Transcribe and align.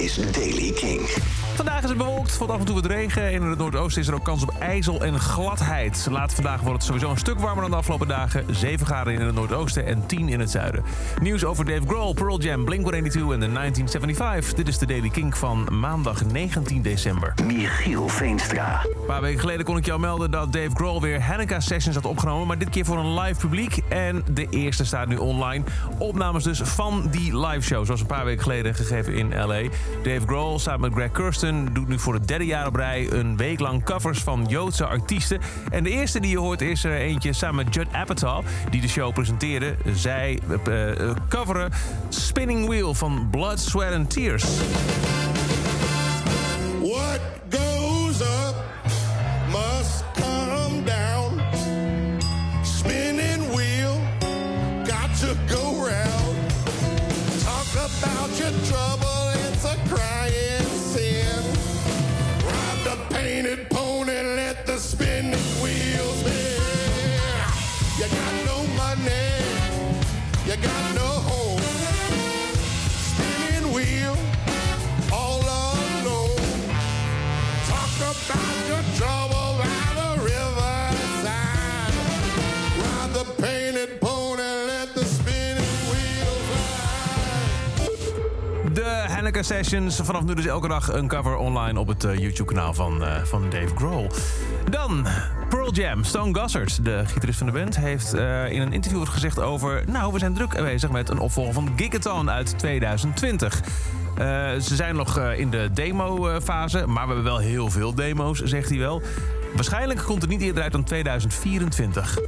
is 0.00 0.14
Daily 0.32 0.72
King. 0.72 1.00
Vandaag 1.54 1.82
is 1.82 1.88
het 1.88 1.98
bewolkt, 1.98 2.32
valt 2.32 2.50
af 2.50 2.58
en 2.58 2.64
toe 2.64 2.74
wat 2.74 2.86
regen. 2.86 3.22
En 3.22 3.32
in 3.32 3.42
het 3.42 3.58
noordoosten 3.58 4.02
is 4.02 4.08
er 4.08 4.14
ook 4.14 4.24
kans 4.24 4.42
op 4.42 4.54
ijzel 4.58 5.04
en 5.04 5.20
gladheid. 5.20 6.06
Later 6.10 6.34
vandaag 6.34 6.60
wordt 6.60 6.74
het 6.74 6.84
sowieso 6.84 7.10
een 7.10 7.16
stuk 7.16 7.38
warmer 7.38 7.62
dan 7.62 7.70
de 7.70 7.76
afgelopen 7.76 8.08
dagen. 8.08 8.44
7 8.50 8.86
graden 8.86 9.12
in 9.12 9.20
het 9.20 9.34
noordoosten 9.34 9.86
en 9.86 10.06
10 10.06 10.28
in 10.28 10.40
het 10.40 10.50
zuiden. 10.50 10.84
Nieuws 11.22 11.44
over 11.44 11.64
Dave 11.64 11.86
Grohl, 11.86 12.12
Pearl 12.12 12.40
Jam, 12.40 12.64
Blink-182 12.64 12.92
en 12.92 13.40
de 13.40 13.52
1975. 13.52 14.54
Dit 14.54 14.68
is 14.68 14.78
de 14.78 14.86
Daily 14.86 15.08
King 15.08 15.36
van 15.36 15.68
maandag 15.80 16.24
19 16.24 16.82
december. 16.82 17.34
Michiel 17.46 18.08
Veenstra. 18.08 18.84
Een 18.84 19.06
paar 19.06 19.20
weken 19.20 19.40
geleden 19.40 19.64
kon 19.64 19.76
ik 19.76 19.86
jou 19.86 20.00
melden 20.00 20.30
dat 20.30 20.52
Dave 20.52 20.70
Grohl 20.74 21.00
weer 21.00 21.20
Hanukkah 21.20 21.60
Sessions 21.60 21.96
had 21.96 22.06
opgenomen. 22.06 22.46
Maar 22.46 22.58
dit 22.58 22.70
keer 22.70 22.84
voor 22.84 22.98
een 22.98 23.20
live 23.20 23.40
publiek. 23.40 23.78
En 23.88 24.24
de 24.30 24.46
eerste 24.50 24.84
staat 24.84 25.08
nu 25.08 25.16
online. 25.16 25.64
Opnames 25.98 26.44
dus 26.44 26.60
van 26.60 27.08
die 27.10 27.46
live 27.46 27.62
show. 27.62 27.84
Zoals 27.84 28.00
een 28.00 28.06
paar 28.06 28.24
weken 28.24 28.42
geleden 28.42 28.74
gegeven 28.74 29.14
in 29.14 29.44
L.A. 29.44 29.62
Dave 30.02 30.26
Grohl 30.26 30.58
samen 30.58 30.80
met 30.80 30.92
Greg 30.92 31.10
Kirsten 31.10 31.74
doet 31.74 31.88
nu 31.88 31.98
voor 31.98 32.14
het 32.14 32.28
derde 32.28 32.46
jaar 32.46 32.66
op 32.66 32.74
rij... 32.74 33.12
een 33.12 33.36
week 33.36 33.60
lang 33.60 33.84
covers 33.84 34.18
van 34.18 34.46
Joodse 34.48 34.86
artiesten. 34.86 35.40
En 35.70 35.84
de 35.84 35.90
eerste 35.90 36.20
die 36.20 36.30
je 36.30 36.38
hoort 36.38 36.60
is 36.60 36.84
er 36.84 36.96
eentje 36.96 37.32
samen 37.32 37.64
met 37.64 37.74
Judd 37.74 37.92
Apatow... 37.92 38.44
die 38.70 38.80
de 38.80 38.88
show 38.88 39.12
presenteerde. 39.12 39.76
Zij 39.94 40.38
uh, 40.68 40.86
uh, 40.86 41.10
coveren 41.28 41.70
Spinning 42.08 42.66
Wheel 42.66 42.94
van 42.94 43.28
Blood, 43.30 43.60
Sweat 43.60 43.94
and 43.94 44.10
Tears. 44.10 44.44
What 46.80 47.20
goes 47.50 48.20
up 48.20 48.54
must 49.50 50.04
come 50.14 50.84
down. 50.84 51.40
Spinning 52.62 53.54
wheel, 53.54 54.00
got 54.84 55.14
to 55.20 55.54
go 55.54 55.84
round. 55.84 56.36
Talk 57.42 57.74
about 57.76 58.38
your 58.38 58.52
trouble, 58.64 58.99
De 88.72 89.04
Hanukkah 89.08 89.42
Sessions. 89.42 89.96
Vanaf 89.96 90.24
nu 90.24 90.34
dus 90.34 90.46
elke 90.46 90.68
dag 90.68 90.92
een 90.92 91.08
cover 91.08 91.36
online 91.36 91.80
op 91.80 91.88
het 91.88 92.04
uh, 92.04 92.18
YouTube-kanaal 92.18 92.74
van, 92.74 93.02
uh, 93.02 93.22
van 93.22 93.42
Dave 93.50 93.76
Grohl. 93.76 94.10
Dan 94.70 95.06
Pearl 95.48 95.72
Jam. 95.72 96.04
Stone 96.04 96.40
Gossard, 96.40 96.84
de 96.84 97.02
gitarist 97.06 97.38
van 97.38 97.46
de 97.46 97.52
band, 97.52 97.76
heeft 97.76 98.14
uh, 98.14 98.52
in 98.52 98.60
een 98.60 98.72
interview 98.72 99.06
gezegd 99.06 99.40
over... 99.40 99.82
nou, 99.86 100.12
we 100.12 100.18
zijn 100.18 100.34
druk 100.34 100.52
bezig 100.52 100.90
met 100.90 101.08
een 101.08 101.18
opvolger 101.18 101.52
van 101.52 101.72
Gigaton 101.76 102.30
uit 102.30 102.58
2020. 102.58 103.60
Uh, 103.60 103.64
ze 104.60 104.74
zijn 104.74 104.96
nog 104.96 105.18
in 105.18 105.50
de 105.50 105.68
demo-fase, 105.72 106.86
maar 106.86 107.06
we 107.06 107.14
hebben 107.14 107.24
wel 107.24 107.38
heel 107.38 107.70
veel 107.70 107.94
demo's, 107.94 108.42
zegt 108.42 108.68
hij 108.68 108.78
wel. 108.78 109.02
Waarschijnlijk 109.54 110.02
komt 110.04 110.20
het 110.20 110.30
niet 110.30 110.40
eerder 110.40 110.62
uit 110.62 110.72
dan 110.72 110.84
2024. 110.84 112.18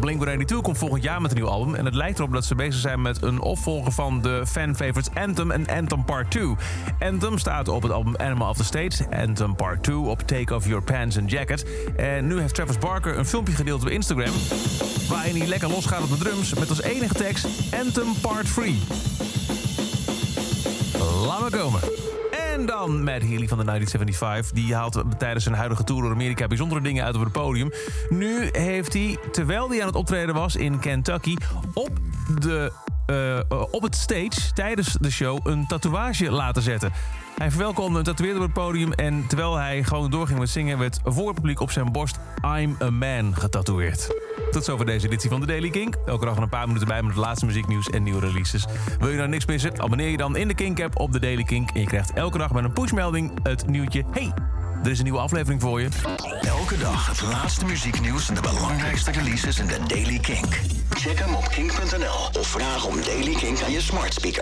Blink-182 0.00 0.56
komt 0.62 0.78
volgend 0.78 1.02
jaar 1.02 1.20
met 1.20 1.30
een 1.30 1.36
nieuw 1.36 1.48
album... 1.48 1.74
en 1.74 1.84
het 1.84 1.94
lijkt 1.94 2.18
erop 2.18 2.32
dat 2.32 2.44
ze 2.44 2.54
bezig 2.54 2.80
zijn 2.80 3.02
met 3.02 3.22
een 3.22 3.40
opvolger 3.40 3.92
van 3.92 4.22
de 4.22 4.42
fan-favorites 4.46 5.14
Anthem 5.14 5.50
en 5.50 5.66
Anthem 5.66 6.04
Part 6.04 6.30
2. 6.30 6.54
Anthem 6.98 7.38
staat 7.38 7.68
op 7.68 7.82
het 7.82 7.92
album 7.92 8.16
Animal 8.16 8.48
of 8.48 8.56
the 8.56 8.64
State, 8.64 9.06
Anthem 9.10 9.56
Part 9.56 9.82
2 9.82 9.96
op 9.96 10.20
Take 10.20 10.54
Off 10.54 10.66
Your 10.66 10.82
Pants 10.82 11.18
and 11.18 11.30
Jacket. 11.30 11.66
En 11.96 12.26
nu 12.26 12.40
heeft 12.40 12.54
Travis 12.54 12.78
Barker 12.78 13.18
een 13.18 13.26
filmpje 13.26 13.54
gedeeld 13.54 13.82
op 13.82 13.88
Instagram... 13.88 14.34
waarin 15.08 15.36
hij 15.36 15.46
lekker 15.46 15.68
losgaat 15.68 16.02
op 16.02 16.10
de 16.10 16.18
drums 16.18 16.54
met 16.54 16.68
als 16.68 16.82
enige 16.82 17.14
tekst 17.14 17.46
Anthem 17.84 18.14
Part 18.20 18.54
3. 18.54 18.78
Laat 21.26 21.40
me 21.40 21.50
komen. 21.50 22.09
En 22.60 22.66
dan 22.66 23.04
Matt 23.04 23.22
Healy 23.22 23.48
van 23.48 23.58
de 23.58 23.64
1975. 23.64 24.52
Die 24.52 24.74
haalt 24.74 25.02
tijdens 25.18 25.44
zijn 25.44 25.56
huidige 25.56 25.84
tour 25.84 26.02
door 26.02 26.10
Amerika 26.10 26.46
bijzondere 26.46 26.80
dingen 26.80 27.04
uit 27.04 27.14
op 27.14 27.20
het 27.20 27.32
podium. 27.32 27.70
Nu 28.08 28.48
heeft 28.52 28.92
hij, 28.92 29.18
terwijl 29.32 29.68
hij 29.68 29.80
aan 29.80 29.86
het 29.86 29.96
optreden 29.96 30.34
was 30.34 30.56
in 30.56 30.78
Kentucky... 30.78 31.36
op, 31.74 31.90
de, 32.40 32.72
uh, 33.06 33.60
op 33.70 33.82
het 33.82 33.96
stage 33.96 34.52
tijdens 34.54 34.96
de 35.00 35.10
show 35.10 35.46
een 35.46 35.66
tatoeage 35.66 36.30
laten 36.30 36.62
zetten. 36.62 36.92
Hij 37.40 37.50
verwelkomde 37.50 37.98
een 37.98 38.04
tatoeëerder 38.04 38.42
op 38.42 38.54
het 38.54 38.64
podium... 38.64 38.92
en 38.92 39.26
terwijl 39.26 39.56
hij 39.56 39.82
gewoon 39.84 40.10
doorging 40.10 40.38
met 40.38 40.50
zingen... 40.50 40.78
werd 40.78 41.00
voor 41.04 41.26
het 41.26 41.34
publiek 41.34 41.60
op 41.60 41.70
zijn 41.70 41.92
borst 41.92 42.18
I'm 42.44 42.76
a 42.82 42.90
Man 42.90 43.36
getatoeëerd. 43.36 44.14
Tot 44.50 44.64
zover 44.64 44.86
deze 44.86 45.06
editie 45.06 45.30
van 45.30 45.40
de 45.40 45.46
Daily 45.46 45.70
Kink. 45.70 45.96
Elke 46.06 46.24
dag 46.24 46.36
een 46.36 46.48
paar 46.48 46.66
minuten 46.66 46.88
bij 46.88 47.02
met 47.02 47.14
het 47.14 47.24
laatste 47.24 47.46
muzieknieuws 47.46 47.90
en 47.90 48.02
nieuwe 48.02 48.20
releases. 48.20 48.64
Wil 48.98 49.08
je 49.08 49.16
nou 49.16 49.28
niks 49.28 49.46
missen? 49.46 49.80
Abonneer 49.80 50.08
je 50.08 50.16
dan 50.16 50.36
in 50.36 50.48
de 50.48 50.54
Kink-app 50.54 50.98
op 50.98 51.12
de 51.12 51.20
Daily 51.20 51.42
Kink... 51.42 51.70
en 51.70 51.80
je 51.80 51.86
krijgt 51.86 52.12
elke 52.12 52.38
dag 52.38 52.52
met 52.52 52.64
een 52.64 52.72
pushmelding 52.72 53.38
het 53.42 53.66
nieuwtje... 53.66 54.04
Hey, 54.10 54.32
er 54.82 54.90
is 54.90 54.98
een 54.98 55.04
nieuwe 55.04 55.20
aflevering 55.20 55.60
voor 55.60 55.80
je. 55.80 55.88
Elke 56.40 56.78
dag 56.78 57.06
het 57.06 57.22
laatste 57.22 57.64
muzieknieuws 57.64 58.28
en 58.28 58.34
de 58.34 58.40
belangrijkste 58.40 59.10
releases 59.10 59.58
in 59.58 59.66
de 59.66 59.78
Daily 59.86 60.18
Kink. 60.18 60.60
Check 60.90 61.18
hem 61.18 61.34
op 61.34 61.48
kink.nl 61.48 62.40
of 62.40 62.46
vraag 62.46 62.86
om 62.86 62.96
Daily 63.04 63.34
Kink 63.34 63.62
aan 63.62 63.70
je 63.72 63.80
smart 63.80 64.14
speaker. 64.14 64.38